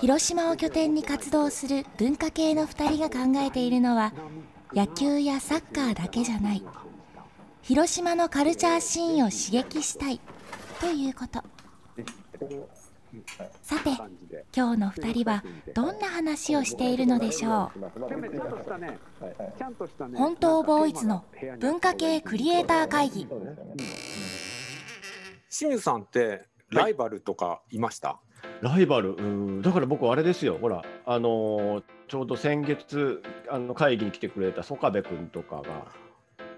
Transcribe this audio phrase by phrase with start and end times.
[0.00, 4.12] 広島を拠点に活動する文化系の2人が考えているのは
[4.72, 6.62] 野球やサッカーだけじゃない。
[7.62, 10.20] 広島のカルチャーシーンを刺激したい。
[10.80, 11.42] ということ。
[13.62, 13.90] さて
[14.56, 15.42] 今日の2人は
[15.74, 17.80] どんな話をしているのでしょう？
[20.14, 21.24] 本当ボーイズの
[21.58, 23.26] 文化系クリエイター会議。
[25.50, 28.18] 清水さんってライバルとかいました、
[28.60, 29.14] ライバル？
[29.14, 29.62] うん。
[29.62, 30.58] だから僕あれですよ。
[30.60, 35.92] ほらあのーちょうど先月あの会議に来てくれた曽我部君とかが、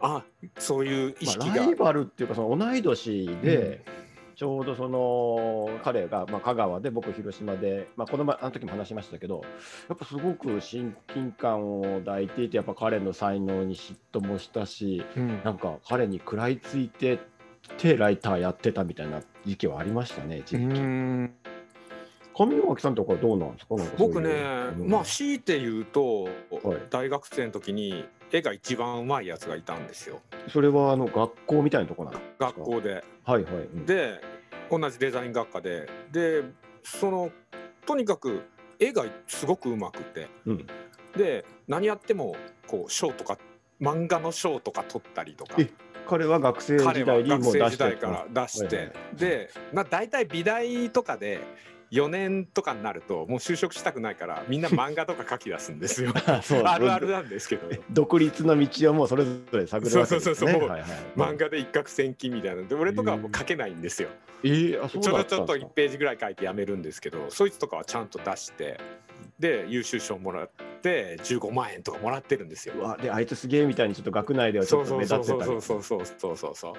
[0.00, 0.24] あ
[0.56, 3.84] そういう意識まあ、が、ライバルっていうかその同い年で、
[4.34, 9.42] ちょうどその彼が、まあ、香川で僕広島で、まあ、この前あの時も話しましたけど
[9.90, 15.42] やっぱすごく親近感を抱いていてやっぱ彼の才能に嫉妬もしたしうん。
[15.44, 17.20] なんか彼に食らいついて
[17.76, 20.80] てライターやってたみたいな時期はありましたね一う時期。
[20.80, 21.34] ん。
[22.34, 23.74] 上脇さんとかどうなんですか？
[23.98, 24.30] 僕ね、
[24.78, 24.88] うん。
[24.88, 26.32] まあ強いて言うと、はい。
[26.90, 30.20] 大学生の時に絵が一番うまいやつがいたんですよ。
[30.48, 32.46] それはあの学校みたいなとこなんですか？
[32.46, 33.04] 学校で。
[33.24, 33.54] はいはい。
[33.54, 33.84] うん。
[33.84, 34.20] で
[34.70, 35.88] 同じデザイン学科で。
[36.10, 36.42] で
[36.82, 37.30] その
[37.84, 38.42] とにかく
[38.78, 40.28] 絵がすごくうまくて。
[40.46, 40.66] うん、
[41.16, 42.34] で何やっても
[42.66, 43.36] こう賞とか
[43.80, 45.56] 漫画の賞とか取ったりとか。
[45.58, 45.70] え
[46.06, 51.40] 彼は学生時代にもう出してから出して、はいはいで、まあ、大体美大とかで
[51.92, 56.12] 4年とかになるともう就職したくないからみんな漫画とか書き出すんですよ。
[56.64, 57.68] あるあるなんですけど。
[57.90, 60.32] 独立の道をもうそれぞれ探るわけですね。
[60.32, 64.08] そうそうそうはいはい、漫画で一攫千金みたいなので俺とかはもう書けないんですよ。
[64.42, 68.80] えー、あそうちょだっとちょっと1ったんですかページぐらい書いてやめるんですけどそいつとかはちゃんと出して
[69.42, 72.74] で優秀賞もらって15万円とかもらってるんですよ。
[72.78, 76.06] うわであいつすげえみたいにちょっと学内ではちょっと目立ってたりそうそうそう。
[76.06, 76.72] そうそうそう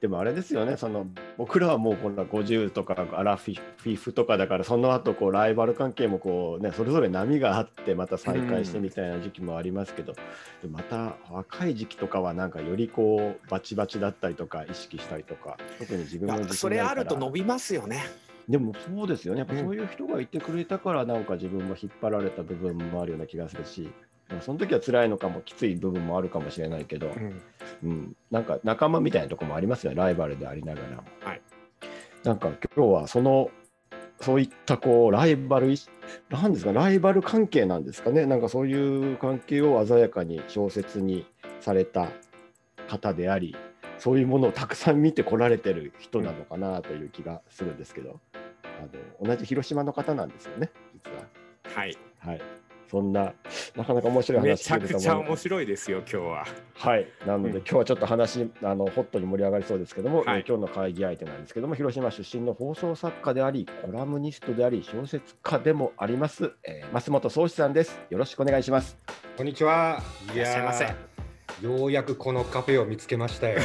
[0.00, 1.06] でもあれですよねその
[1.36, 18.04] 僕らはもうこんな50とかアラフィフとかだからその後こうライバル関係もこうねそれぞれ波があってまた再開してみたいな時期もありますけど、でまた若い時期とかはなんかよりこうバチバチだったりとか意識したりとか特に自分それあると伸びますよね
[18.48, 19.40] でもそうですよね。
[19.40, 23.90] やっぱそういう人がいてくれたからなんか自分も引っ張られた部分もあるような気がするし、
[24.30, 27.42] まあその時は辛いのかもきつい部分もあるかもしれないけど、うん。
[27.82, 31.04] うん、なんか仲間みたいなところもありますよね、ライバルでありながら。
[31.28, 31.42] はい、
[32.24, 33.50] なんか今日はその、
[34.20, 35.74] そういったこうライバル
[36.30, 41.26] なんですか、ライバル関係なんですかね、なんかそういう関係を鮮やかに小説に
[41.60, 42.08] された
[42.88, 43.54] 方であり、
[43.98, 48.20] そういうものをたくさん見てこられてる人なのかなという気がするんですけど、
[48.78, 48.82] あ
[49.22, 51.26] の同じ広島の方なんですよね、実は。
[51.74, 51.96] はい。
[52.18, 52.40] はい。
[52.90, 53.34] そんな、
[53.76, 56.46] なかなか面白いめ話ちゃくちゃ面白いですよ今日は。
[56.74, 57.56] はい、なので、うん。
[57.58, 60.40] 今日はちょっと話あのホットに盛り上がりそうですけども、はい。
[60.40, 68.00] えー今日の会議相手なんですけども広島出身の放送作家でありコラムニストであり小説家でもあります、えー増本宗志さんです。
[68.08, 68.96] よろしくお願いします。
[69.36, 70.00] こんにちは。
[70.32, 71.07] いいらっしゃいませ
[71.62, 73.60] ようやくこのカフェを見つけましたよ。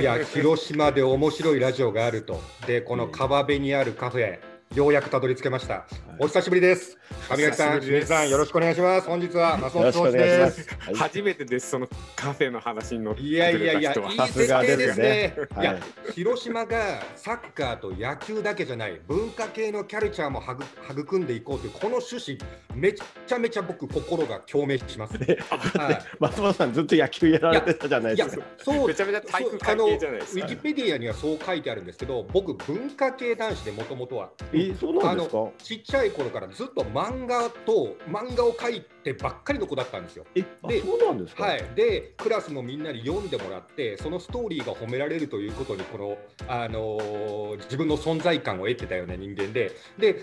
[0.00, 2.40] いや、広島で面白いラジオがあると。
[2.66, 4.38] で、この川辺にあるカフェ、
[4.74, 5.84] ようやくたどり着けました。
[6.18, 6.96] お久しぶりです。
[7.28, 8.06] 上垣さん、お久しぶりです。
[8.06, 9.06] 清水さん、よろしくお願いします。
[9.06, 10.50] 本日は松本総司で。
[10.50, 10.66] す。
[10.94, 11.68] 初めてです。
[11.72, 15.60] そのカフェの話に乗ってくいやいやいや、いいさすがで設定ですすねい。
[15.60, 15.78] いや、
[16.14, 22.38] 広島がサッカーと野球だけじゃない文化系のキャルチャーもはぐ育んでいこうというこの趣旨
[22.74, 25.18] めちゃめちゃ僕心が共鳴します。
[25.18, 25.98] はい。
[26.18, 28.44] 松本さんずっと野球やられてたじゃないですか。
[28.56, 28.88] そう。
[28.88, 30.46] めちゃめちゃ体育そう会系じゃないですか。
[30.46, 34.30] ウィキペディアにはそう書いてあるんですけど僕文化系男子でもともとは
[34.68, 35.48] えーそうなんですか？
[35.58, 40.24] ちっちゃい頃からずっと漫画と漫画を描いてばっかりの子だったんですよ。
[40.34, 46.18] えあでそうなんですか、はい、でクラスのみんなに読んでもらってそのストーリーが褒められるということにこの、
[46.48, 49.72] あのー自分の存在感を得てたような人間で。
[49.98, 50.22] でち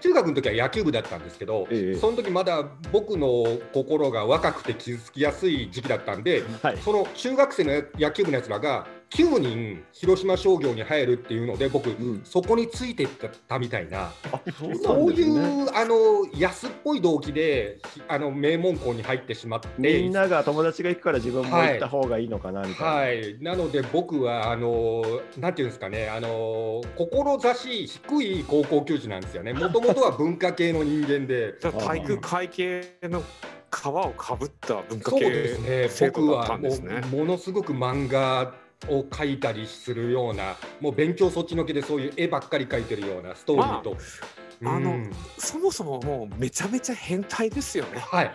[0.00, 1.98] 中学の時は野球部だったんですけど、ええ。
[1.98, 6.78] その時まだ僕の心が若くて傷つきやすい時期だったんではい。
[6.78, 12.20] その中学生の野球部のやつらが9人広島商業に入るっていうので僕、うん。
[12.24, 13.08] そこについてっ
[13.48, 14.12] たみたいな。
[14.32, 15.22] あそうなそうい。
[15.22, 19.68] うあの安っぽい動機でひあの名門校に入ってしまって。
[19.78, 22.92] みんなが友達が行くから自分も行った方がいいのかなみたいな。
[22.92, 25.02] はい、なので僕はあの
[25.38, 29.54] なんていうんですかねあの志低い高校球児なんですよね。
[29.54, 31.54] もともとは文化系の人間で。
[31.58, 33.22] 体育会系の
[33.70, 35.88] 皮をかぶった文化そう系ですね。
[35.88, 37.00] 生徒だっ僕はもたんですね。
[37.12, 37.16] う。
[37.16, 38.52] ものすごく漫画
[38.86, 43.96] を書いたりするようなもう勉強そっちのけでそういう絵ばっかり描いてるようなストーリーと。
[44.60, 48.00] まああのうんそもそももうめちゃめちゃ変態ですよね。
[48.00, 48.32] はい、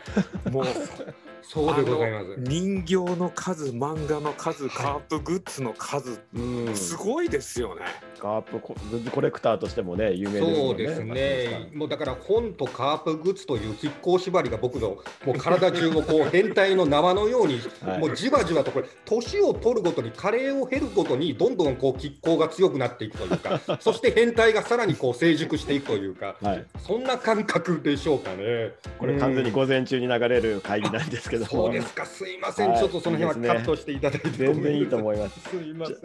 [0.49, 0.65] もう
[1.43, 2.35] そうでございます。
[2.37, 7.81] 人形の数、漫画の数、カープグッズの数、うん、すごいですよね。
[8.23, 10.55] カープコグッズコレクターとしてもね有名ね。
[10.55, 28.71] そうですね、もうだから本とカープグッズという亀甲縛りが僕のもう体中をこう変態の縄のように、 はいもうじわじわとこれ、年を取るごとに、加齢を経るごとに、どんどんこう亀甲が強くなっていくというか、そして変態がさらにこう成熟していくというか、はい、そんな感覚でしょうかね。
[28.97, 35.39] これ完全にうん午前中に流れる会議なんですけども、そうですか、すいません、はいちょっとその辺はカットしていただいて、全然いいと思います。
[35.49, 35.97] すいません。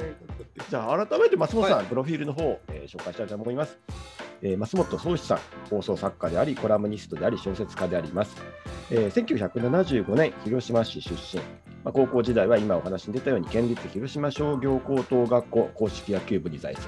[0.68, 3.78] じゃあ改めて松本さん、はプロフィールの方、えー紹介したいと思います。
[4.42, 5.38] えー、増本宗志さん、
[5.68, 8.36] 放送作家であり、コラムニストであり、小説家であります。
[8.90, 11.42] えー、1975年、広島市出身。
[11.84, 16.86] まあ、高校時代は今お話に出たように、県立広島商業高等学校硬式野球部に在籍。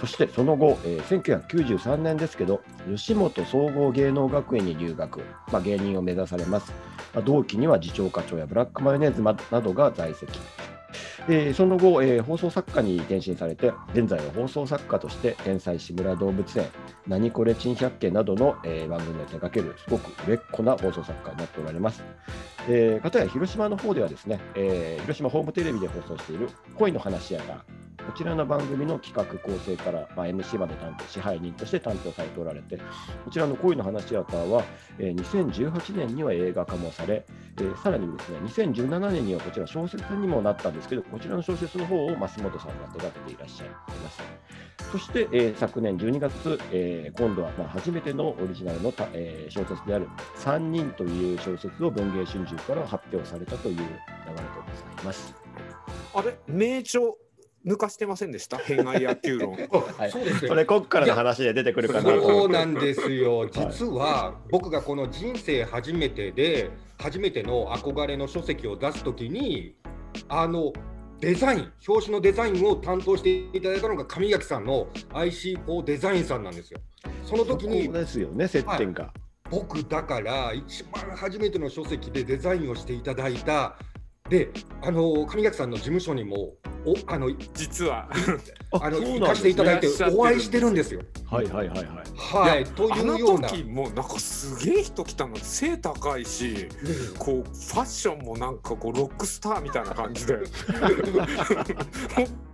[0.00, 5.20] そしてその後、えー、1993年ですけど、吉本総合芸能学園に入学、
[5.52, 6.72] まあ、芸人を目指されます。
[7.14, 10.38] まあ、同期には次長課長やブラックマヨネーズなどが在籍。
[11.28, 16.66] えーその後、えー放送作家に転身されて、現在は放送作家として、天才志村動物園、
[17.06, 22.02] 何これ珍百景などの、えー番組を手掛ける、すごく売れっ子な放送作家になっておられます。
[22.68, 27.64] えー、かたや広島の方ではですね、えー広島ホームテレビで放送している恋の話やが、
[28.06, 32.76] こちらの番組の企画構成から、まあ、MC まで担当、支配人として担当されておられて、
[33.24, 34.64] こちらの恋の話やがは、
[34.98, 37.24] えー2018年には映画化もされ、
[37.58, 44.22] えーさらにですね、2017年にはこちら小説にもなったんですけど、こちらの小説の方を増本さんが手掛けていらっしゃいます。
[44.90, 54.34] そして、えー昨年12月、えー今度はまあ初めてのオリジナルのた、えー小説である「3人」という小説を文藝春秋から発表されたという流れでご
[54.96, 55.34] ざいます。
[56.14, 57.29] あれ、名著？
[57.66, 58.56] 抜かしてませんでした？
[58.58, 59.52] 変愛野球論。
[59.98, 62.48] はいそうですねそれ、こっからの話で出てくるかなとそう。
[62.48, 69.74] なんですよ、実は僕がこの人生初めてで、初めての憧れの書籍を出すときに、
[70.28, 70.72] あの
[71.20, 76.80] デザイン、表紙のデザインを担当していただいたのが上垣さんの IC4 デザインさんなんですよ。
[77.24, 79.12] その時にそうですよね、接点が。
[79.50, 83.76] 僕だから一番初めての書籍でデザインをしていただいた
[84.28, 84.48] で
[84.80, 86.54] あの上垣さんの事務所にも
[86.84, 88.10] おあの実は。
[88.72, 91.00] あの行かせていただいてお会いしてるんですよ。
[91.28, 91.88] はいはいはいはい。
[92.16, 93.48] はい、とあのいうような。
[93.48, 96.68] 時もうなんかすげえ人来たの背高いし
[97.18, 100.38] こうファッションもなんかこうロックスターみたいな感じで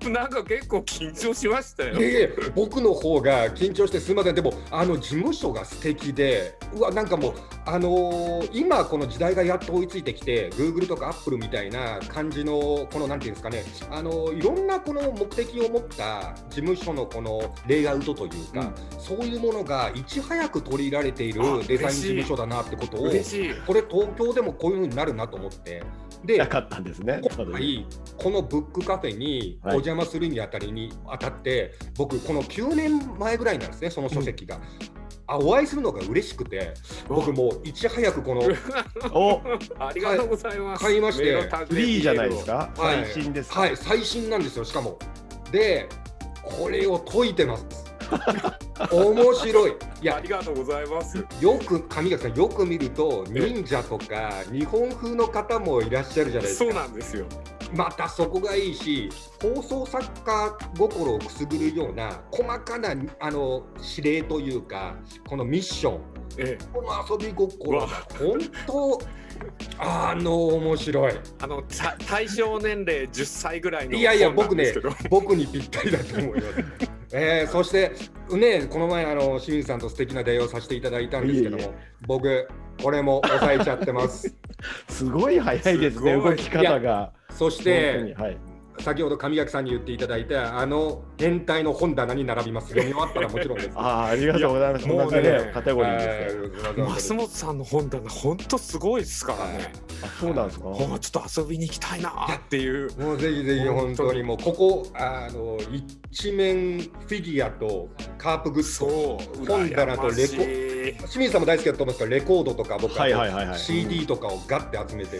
[0.08, 2.00] なんか結構緊張しましたよ。
[2.00, 7.34] いえいえ僕の方が緊張してすみませんでもあの事務所が素敵でうわなんかもう
[7.66, 23.00] あのー今この時代がやっと追いついてきて Google とか Apple みたいな感じのこのなんていうんですかねあのーいろんなこの目的を持った事務所のこのレイアウトというか、そういうものがいち早く取り入れられているあデザイン事務所だなってことを。
[23.00, 25.82] これ東京でもこういう風になるなと思って
[26.24, 27.20] でなかったんですね。
[27.22, 27.86] 今回
[28.16, 34.60] このブックカフェにおはい邪魔するにあたりにあたって、僕この9年前ぐらいなんですねその書籍が。
[35.28, 36.72] あお会いするのが嬉しくて
[37.08, 38.42] 僕もういち早くこの
[39.12, 39.40] お
[39.84, 40.84] ありがとうございます。
[40.84, 41.24] 買いまして
[41.68, 42.70] フリーじゃないですか？
[42.76, 43.60] はい最新ですか？
[43.60, 44.98] はい最新なんですよしかも。
[45.50, 45.88] で
[46.42, 47.64] これを解いてます。
[48.92, 49.70] 面白い。
[49.70, 49.74] い
[50.10, 51.16] あやりがとうございます。
[51.40, 56.74] よく上垣さんよく見ると忍者とか日本風の方もいらっしゃるじゃないですそうか。
[56.76, 57.24] なんですよ。
[57.76, 59.10] またそこがいいし
[59.42, 63.66] 放送作家心をくすぐるような細かなあの
[63.96, 64.96] 指令というか
[65.28, 66.00] このミッション。
[66.38, 69.00] ええ、この遊び心が本当
[69.78, 71.12] あの面白い。
[71.40, 74.72] あのた対象年齢10歳ぐらいのいやいや僕ね
[75.08, 76.48] 僕にぴったりだと思いま
[76.80, 76.85] す。
[77.12, 77.92] えー、そして
[78.30, 81.70] ねこの前あの清水さんと素敵な出会いをさせていただいたんですけどもいえい
[82.06, 82.48] 僕
[82.82, 84.34] これも抑えちゃってます
[84.88, 87.12] すごい早いですね、動き方が。
[87.30, 88.38] そしてにはい。
[88.80, 92.68] 先ほど上垣さんに言っていただいたあの変態の本棚に並びます。
[92.68, 93.70] 読み終わったらもちろんです。
[93.74, 94.86] ああ、ありがとうございます。
[94.88, 96.82] もうねカテゴリーですね。
[96.82, 99.72] はい増本さんの本棚本当すごいですからね。
[100.02, 100.64] あ、そうなんですか？
[100.66, 102.96] ほんちょっと遊びに行きたいなっていう。
[102.98, 105.58] もうぜひぜひ本当にもうここあの
[106.10, 109.46] 一面フィギュアとカープグッズそう。
[109.46, 115.18] 本棚とレコ清水さんも大好きだと思うんですけどレコードとか僕はいはいはいはい CD とかをガッて集めて、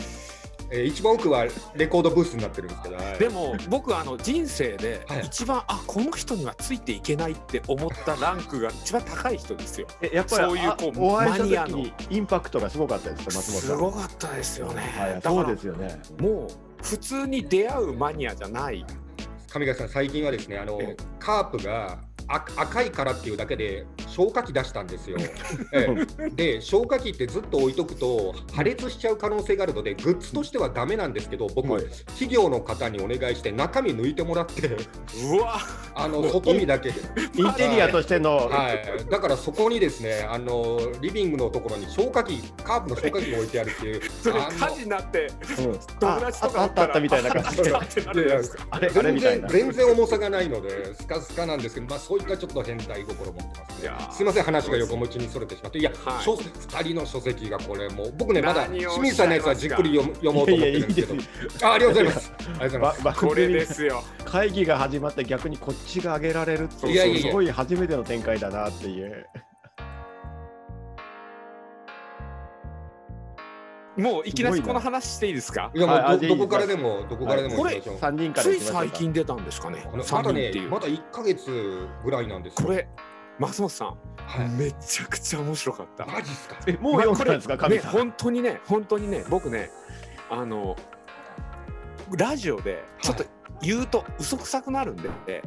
[0.71, 9.87] えー一番奥はレコードブースになってるんですけど、はいでも僕あの人生ではい一番、あこの人にはついていけないって思ったランクが一番高い人ですよ。
[10.03, 13.61] えやっぱりそういうこうあお会いマニアのした時にインパクトがすごかったですか、松本さん。
[13.61, 14.83] すごかったですよね。
[14.97, 16.01] はい、そうですよね。
[16.19, 18.85] もう普通に出会うマニアじゃない。
[19.49, 25.19] 上川さん最近はですねあのえカープがあ赤いからっていうだけで消火器出したんですよ。
[25.73, 25.87] え
[26.19, 26.31] え。
[26.31, 31.85] で消火器ってずっと置いとくと破裂しちゃう可能性があるのでグッズとしてはダメなんですけど僕、はい。
[32.07, 34.69] 企業の方にお願いして中身抜いてもらって。
[34.69, 35.59] うわ。
[35.95, 37.01] あの外見だけで。
[37.35, 44.01] インテリアとしての、はい、だからそこにですねあのリビングのところに消火器カープの消火器が置いてあるっていう。
[44.23, 45.79] それ火事になってうん。
[46.01, 47.63] 友達とかああったあったみたいな感じ。
[47.63, 49.19] で全。
[49.19, 53.83] 然全然重さがないのでスカスカなんですけど、まあ、そういったちょっと変態心持ってますね。
[53.83, 55.79] いやーすいません話が横持ちにそれてしまって。
[55.79, 56.25] いや、はい。
[56.25, 61.15] 書籍2人の書籍がこれもう僕ねまだ清水さんのやつはじっくり読む読もうと思ってるんですけど。
[61.15, 62.33] いやいやいいですあありがとうございます。
[62.37, 63.03] ありがとうございます。
[63.05, 64.03] ばこれですよ。
[64.25, 67.27] 会議が始まって逆にこっちが上げられるっていういやいやいや。
[67.29, 69.27] すごい初めての展開だなっていう。
[73.97, 75.71] もういきなりこの話していいですか？
[75.75, 79.89] いやもうど,、こからでもどこからでもこれ三人からつい最近出たんですかね？
[79.91, 80.65] ま3だ人っていう。
[80.65, 82.67] ねまだ1か月ぐらいなんですよ。
[82.67, 82.87] これ
[83.39, 84.49] 松本さん、はい。
[84.51, 86.07] めちゃくちゃ面白かった。
[86.07, 86.57] マジっすか？
[86.67, 87.79] えもう読んだんですか、ね。
[87.81, 89.71] 本当にね本当にね僕ね
[90.31, 90.77] あの
[92.17, 93.25] ラジオでちょっと
[93.63, 95.43] 言うと嘘くさくなるんで、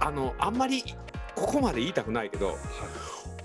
[0.00, 0.82] あのあんまり
[1.34, 2.56] ここまで言いたくないけど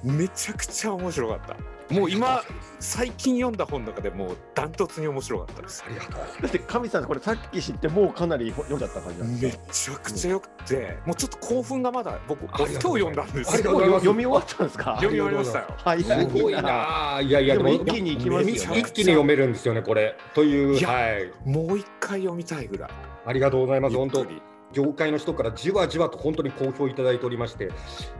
[0.03, 1.55] めちゃくちゃ面白かった。
[1.93, 2.43] もう今
[2.79, 5.85] 最近読んだ本の中でもうダントツに面白かったです。
[5.87, 5.89] あ。
[5.89, 6.41] りがとう。
[6.41, 13.79] だって神さんこれさっき知ってもうかなり読んじゃった感じなんめですちゃくちゃよくて、もうちょっと興奮がまだ僕今日読んだんですよ。
[13.99, 14.95] 読み終わったんですか？
[15.01, 15.65] 読み終わりましたよ。
[15.77, 17.15] 早すごいな。
[17.15, 20.17] あいやいやでもで一気に行きますよ一ね気に読めるんですよねこれ。
[20.33, 21.31] といういやはい。
[21.45, 22.89] もう一回読みたいぐらい。
[23.25, 24.19] ありがとうございます本当。
[24.19, 24.41] ゆっくり
[24.73, 27.69] 業界の人からじわじわと本当に好評いただいておりまして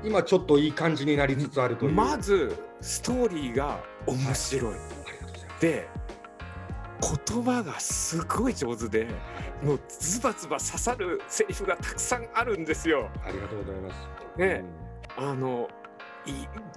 [0.04, 1.92] 今ちょっといい感じになりつつあるという。
[1.92, 4.74] まずストーリーが面白い。
[4.74, 5.50] ありがとうござい。
[5.50, 5.88] ますで
[7.27, 9.08] 言葉がすごい上手で
[9.62, 13.10] もうズバズバ刺さるセリフがたくさんあるんですよ。
[13.24, 14.08] ありがとうございます。
[14.39, 14.63] ね。
[15.16, 15.76] あのい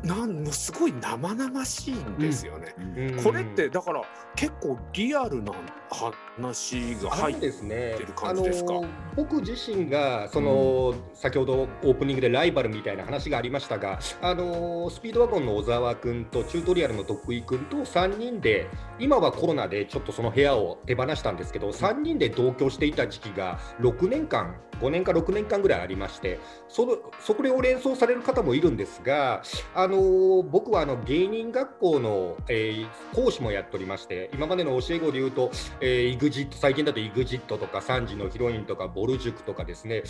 [0.03, 2.75] なんもすごい生々しいんですよね。
[2.97, 3.23] うん。
[3.23, 4.03] これってだから
[4.35, 5.53] 結構リアルな
[5.91, 26.39] 話があ入ってのですねてる感じですかあの僕自身がその、先ほどオープニングでライバルみたいな話がありましたがあのスピードワゴンの小沢君とチュートリアルの徳井君と3人で今はコロナでちょっとその部屋を手放したんですけど3人で同居していた時期が6年間5年か6年間ぐらいありまして
[26.69, 29.40] そのそこを連想される方もいるんですが
[29.75, 40.03] あの僕はあの芸人学校の、えー講師もやっておりまして今までの教え子でいうと、えー、EXIT 最近だと EXIT とか3時のヒロインとかボル塾とかですね。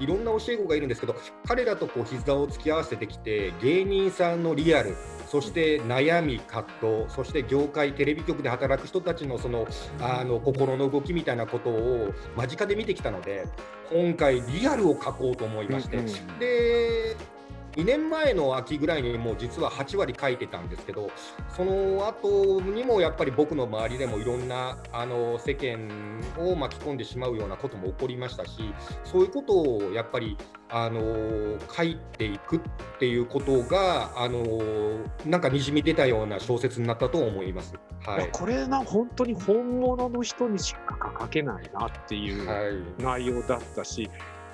[0.00, 1.16] いろんな教え子がいるんですけど
[1.46, 9.66] 彼らとこう膝を突き合わせてきて芸人さんのリアルそして悩み葛藤そして業界テレビ局で働く人たちのその
[10.00, 13.46] あの心の動きみたいなことを間近で見てきたので
[13.90, 16.38] 今回リアルを書こうと思いまして、うん。
[16.38, 17.16] で
[17.76, 21.10] 2年前の秋ぐらいにもう実は8割書いてたんですけど
[21.54, 25.90] その後にもやっぱり僕の周りでもいろんなあの世間
[26.38, 28.72] を巻き込んでしまうようなことも起こりましたし
[29.04, 30.38] そういうことをやっぱり
[30.70, 32.60] あの書いていくっ
[32.98, 34.42] ていうことがあの
[35.26, 37.74] なんかにじみ出たような小説になったと思います。
[38.04, 44.10] はいい、これな本当に本物の人にしか書けないなっていうはい内容だったし、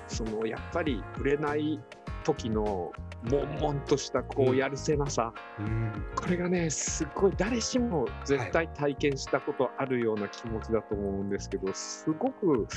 [0.07, 1.79] そのやっぱり売れない
[2.23, 2.91] 時の
[3.23, 12.67] 悶々としたこうやるせなさ、うんこれがねすっごい誰しも絶対体験したことあるような気持ちだと思うんですけど、すごく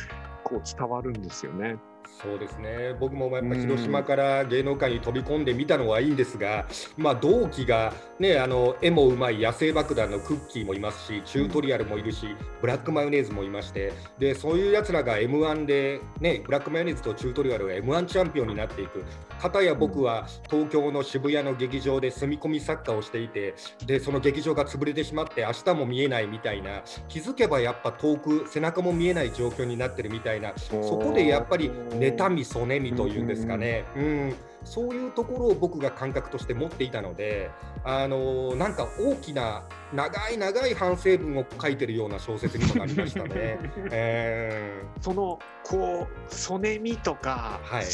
[0.45, 1.77] こう伝わるんですよね。
[2.23, 2.95] そうですね。
[2.99, 12.27] 僕もやっぱ広島から芸能界に飛び込んでみたのはいいんですが、まあ、同期が、ね、あの絵もうまい野生爆弾のクッキーもいますしチュートリアルもいるし、
[12.61, 19.05] ブラックマヨネーズもいましてでそういうやつらが m 1で、ね、ブラックマヨネーズとチュートリアルが m 1チャンピオンになっていく。
[19.41, 26.83] 片や僕は東京の渋谷の劇場で住み込み作家をしていてでその劇場が潰れてしまって明日も見えないみたいな。
[27.09, 30.53] 気づけばやっぱ遠く背中も見えない状況になってるみたいな。
[30.57, 34.35] そこでやっぱり妬みそねみというんですかね、うん、
[34.65, 37.51] そういうところを僕が感覚として持っていたので、
[37.85, 43.59] あのなんか大きな長い長い反省文を書いてるような小説にもなりましたね。
[43.91, 47.85] えー、そのこうそねみとか、はい、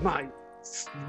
[0.00, 0.22] まあ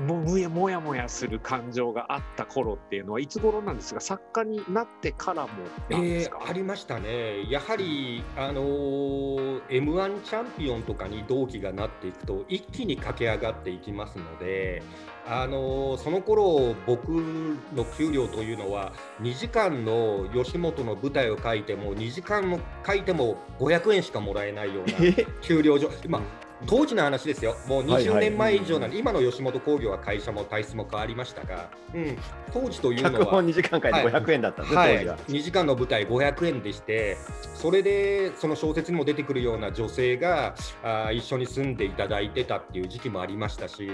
[0.08, 5.50] ももやもやもやする感情があった頃っていうのはいつ頃なんですが作家になってからも
[5.90, 7.50] えー、ありましたね。
[7.50, 14.82] やはりあのー、m 1チャンピオンとかに同期がなっていくと一気に駆け上がっていきますので
[15.26, 18.92] あのその頃僕の給料というのは
[19.22, 26.22] 2時間の吉本の舞台を書いても2時間も書いても500円しかもらえないような給料上、まあ、
[26.66, 32.18] 当時の話ですよ、もう20年前以上なんで、今の吉本興業は会社も体質も変わりましたが、うん、
[32.54, 37.18] 当時というのは、2時間会で500円だったんで、はい、当時は、2時間の舞台500円でして、
[37.56, 40.54] それでその小説にも出てくるような女性が
[40.84, 43.90] あ一緒に住んでいただいてたっていう時期もありましたし、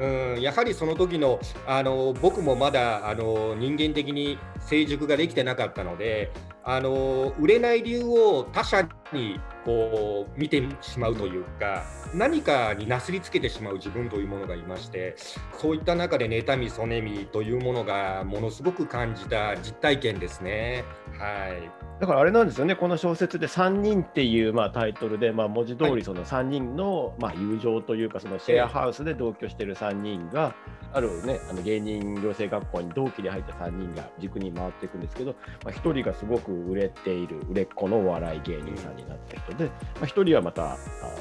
[0.00, 0.06] う
[0.38, 6.32] ん、やはりその時のあの僕もまだあの人間的に成熟ができてなかったので、
[6.64, 15.14] あの売れない理由を他者にこう見てしまうというか何かになすりつけてしまう自分というものがいまして
[15.58, 20.84] そういった中で妬みそねみというものがものすごく感じた実体験ですね。
[21.18, 21.70] はい。
[22.00, 30.54] だからあれなんですよね、この小説で3人っていうまあタイトルで、まあ、文字通りその3人のまあ友情というか、そのシェアハウスで同居している3人が、
[30.92, 40.76] あるね、あの芸人養成学校に同期で入った3人が軸に回っていくんですけど、まあ、1人がすごく売れている、売れっ子のお笑い芸人さんになった人で、まあ、1人はまた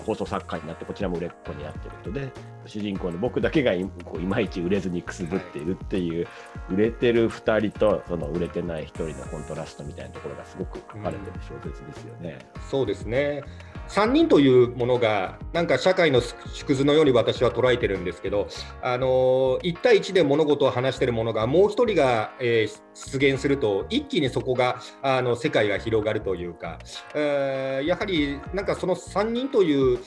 [0.05, 2.31] 放送作家になって、こちらも売れっ子になってる人で、
[2.65, 6.27] 主人公の僕だけがいこういまいち売れずにくすぶっているっていう、
[6.69, 12.39] 売れてる2人とその売れてない1人のコントラストみたいなところがすごく書かれてる小説ですよね。
[12.55, 13.43] うん、そうですね
[13.89, 18.47] 3人というものがなんか社会の縮図のように私は捉えてるんですけど、
[18.81, 26.77] あの1対1で物事を話してるものがもう1人が、えー、出現すると一気にそこがあの世界が広がるというか、
[27.15, 29.99] えー、やはりなんかその3人という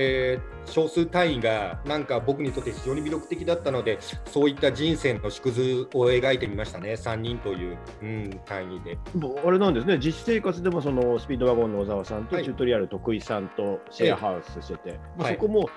[0.00, 6.92] えー、少数単位がなんか僕にとって非常に魅力的だったのでそういった人生の縮図を描いてみましたね。
[6.92, 8.98] 3人という、うん、単位で。
[9.44, 9.98] あれなんですね。
[9.98, 15.68] 実生活でもそのスピードワゴンの小沢さんとチュートリアル徳井さんとシェアハウスしてて、まあ、そこも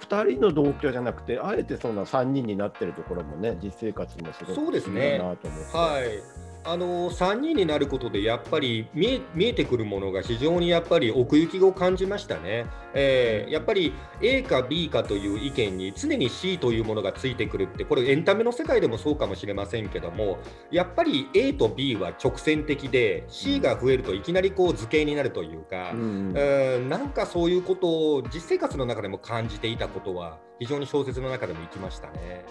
[0.00, 5.18] 2人の同居じゃなくてあえてそんな3人になってるところもね実生活もすごくそうですね。
[5.18, 5.76] なと思って。
[5.76, 20.38] はいあの3人になることでやっぱり見え見えてくるものが非常にやっぱり奥行きを感じましたね、えー、やっぱり A か B かという意見に常に C というものがついてくるってこれエンタメの世界でもそうかもしれませんけども
[20.70, 32.44] やっぱり A と B は直線的で C が増えるといきなりこう図形になるというか、うん、えー、なんかそういうことを実生活の中でも感じていたことは非常に小説の中でも生きましたね。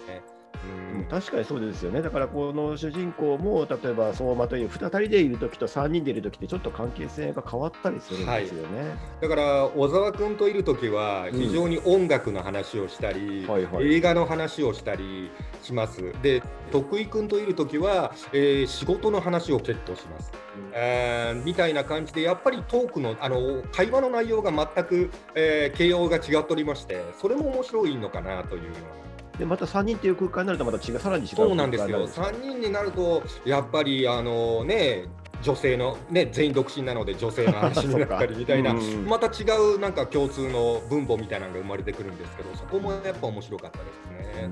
[0.96, 2.02] うん、確かにそうですよね。
[2.02, 8.80] だからこの主人公も例えば相馬という2人でいる時と3人でいる時ってちょっと関係性が変わったりするんですよね。
[8.80, 8.90] はい、
[9.22, 15.32] だから小沢君といる時は非常に音楽の話をしたり、うんはいはい、映画の話をしたり
[15.62, 16.14] します。
[16.22, 20.32] で徳井君といる時は、えー、仕事の話を結構します。
[20.56, 29.07] うん、えー、みたいな感じでやっぱりトークのあの会話の内容が全く、えー、形容が違っておりましてそれも面白いのかなというのは。
[29.38, 35.06] でまた3人っていう空間になるとまた違うさらに違うそうなんですよ3人になるとやっぱりあのね
[35.44, 38.74] 女性の、ね、全員独身なので女性の話になったりみたいな
[39.08, 39.46] また違
[39.76, 44.50] うなんか共通の分母みたいなのが生まれてくるんですけどそこもやっぱ面白かったですね。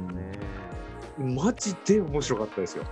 [1.18, 2.84] マジで面白かったですよ。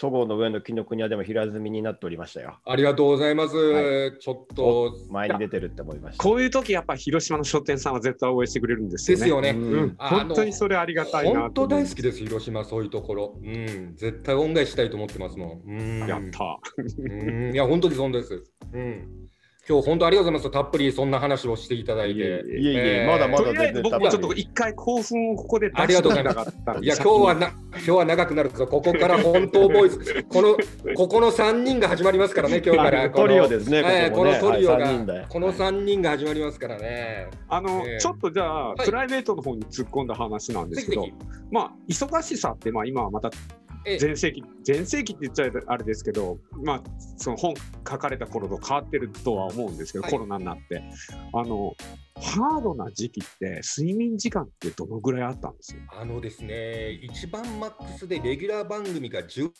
[0.00, 2.58] そごうの上の紀の国はでも平積みになっておりましたよ。
[2.64, 3.54] ありがとうございます。
[3.54, 6.24] はい、ちょっと前に出てるって思いました。
[6.24, 9.20] こういう時やっぱ広島の書店さんは絶対応援してくれるんですよね。
[9.20, 9.50] ですよね。
[9.50, 13.38] うん、本当にそれありがたいな本当大好きです広島そういうところ。
[13.44, 15.62] うん、絶対恩返ししたいと思ってますもん。
[15.66, 16.58] うん、やった。
[16.78, 18.42] うん、いや本当にそうです。
[18.72, 19.19] うん。
[19.68, 20.62] 今日本当ありがとうございます。
[20.62, 22.20] たっぷりそんな話をしていただいて。
[22.20, 22.32] いえいえ。
[22.32, 30.56] いええーまだまだとりあえず僕もちょっと一回興奮をここで出しておきたかったんでいや今日はな今日は長くなるけどここから本当ボーイズこの
[30.96, 33.00] ここの三人が始まりますからね今日から。
[33.00, 34.32] はいトリオですねはいここね。
[34.32, 37.28] のトリオが、はいこの三人が始まりますからね。
[37.48, 38.86] あの、ええちょっとじゃあ、はい。
[38.86, 46.82] プライベートの方に突っ込んだ話なんですけどぜひぜまあ忙しさってまあ今はまたええ全盛期全盛期って言っちゃあれですけどまあ
[47.16, 47.54] その本
[47.88, 50.12] 書かれた頃と変わってるとは思うんですけど、はい。
[50.12, 50.82] コロナになって。
[51.32, 51.74] あの
[52.20, 55.74] ハードな時期って睡眠時間ってどのぐらいあったんです？
[55.74, 59.50] よあのですね一番マックスでレギュラー番組が18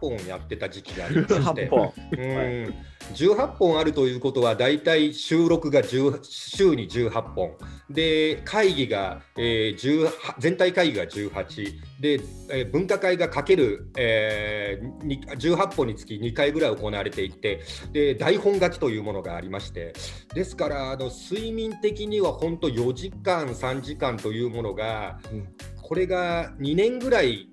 [0.00, 1.68] 本やってた時期がありまして。
[1.68, 1.70] 8。
[1.70, 1.92] 本。
[2.12, 2.74] うん。
[3.14, 7.52] 18本あるということは大体収録が10週に18本。
[7.90, 12.20] で会議が、えー10全体会議が18で、
[12.50, 17.60] えー分科会がかける、えーに18本につき2回ぐらい行われていて。
[17.92, 19.92] で台本書きというものがありまして。
[20.34, 25.48] ですからあの睡眠的には本当4時間3時間というものが、うん
[25.84, 27.50] これが2年ぐらい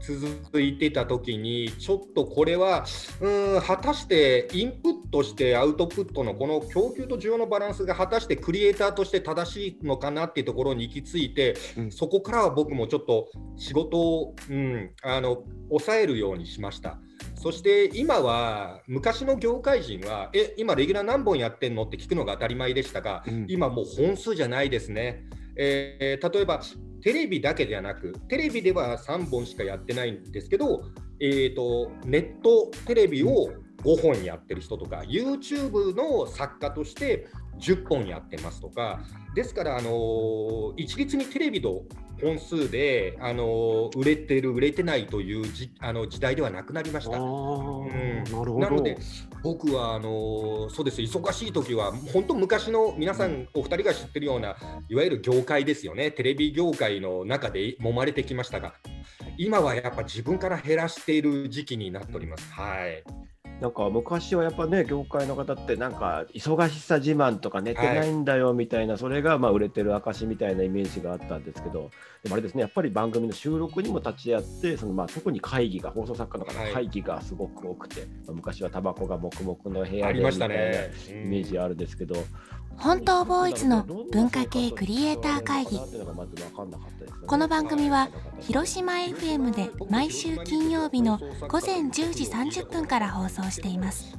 [0.00, 2.86] 続いてた時にちょっとこれは
[3.20, 16.98] うん果たしてインプットしてアウトプットのこの供給と需要のバランスが果たしてクリエイターとして正しいのかなっていうところに行き着いて、うんそこからは僕もちょっと仕事を、うん、あの抑えるようにしました。
[17.46, 21.84] そして今は昔の業界人は、え、今レギュラー何本やってんの？
[21.84, 23.46] って聞くのが当たり前でしたが、うん。
[23.48, 25.22] 今もう本数じゃないですね。
[25.56, 26.60] えー例えば
[27.02, 30.86] テレビだけではなく、テレビでは3本しかやってないんですけど、
[31.20, 33.52] えー、とネットテレビを
[33.84, 37.28] 5本やってる人とか、YouTube の作家として
[37.60, 38.98] 10本やってますとか、
[39.36, 41.82] ですから、あのー一律にテレビの
[42.22, 47.18] 本数で、あのー売れてる、売れてないというじあの時代ではなくなりました。
[47.18, 48.24] うん。
[48.24, 48.58] なるほど。
[48.58, 48.96] なので
[49.42, 51.02] 僕はあのーそうです。
[51.02, 53.46] 忙しい時は本当昔の皆さん。
[53.52, 54.56] お二人が知ってるような
[54.88, 56.10] いわゆる業界ですよね。
[56.10, 58.72] テレビ業界の中で揉まれてきましたが
[59.36, 62.50] 今はやっぱ自分から減らしている時期になっております。
[62.54, 63.04] はい
[63.60, 71.90] なんか昔はやっぱね業界の方ってなんか忙しさ自慢とか寝てないんだよみたいな、それがまあ売れてる証みたいなイメージがあったんですけど
[72.22, 81.26] でもあれですねやっぱり番組の収録にも立ち会ってそのまあ特に会議が放送作家の方はい会議がすごく多くて、まあ昔はタバコが黙々の部屋ありましたでみたいなね。
[81.26, 82.16] イメージあるんですけど、
[82.78, 85.80] 本当ボーイズの文化系クリエイター会議。
[87.26, 88.08] この番組は
[88.40, 94.16] 広島 FM で毎週金曜日の午前10時30分から放送しています。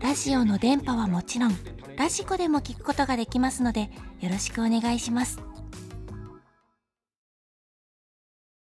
[0.00, 1.52] ラジオの電波はもちろん
[1.96, 3.90] ラジコでも聞くことができますので
[4.20, 5.40] よろしくお願いします。